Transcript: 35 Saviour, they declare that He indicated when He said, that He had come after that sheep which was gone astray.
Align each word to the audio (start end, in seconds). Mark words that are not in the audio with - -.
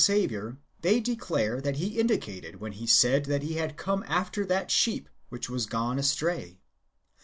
35 0.03 0.19
Saviour, 0.23 0.57
they 0.81 0.99
declare 0.99 1.61
that 1.61 1.75
He 1.75 1.99
indicated 1.99 2.59
when 2.59 2.71
He 2.71 2.87
said, 2.87 3.25
that 3.25 3.43
He 3.43 3.57
had 3.57 3.77
come 3.77 4.03
after 4.07 4.43
that 4.47 4.71
sheep 4.71 5.07
which 5.29 5.47
was 5.47 5.67
gone 5.67 5.99
astray. 5.99 6.57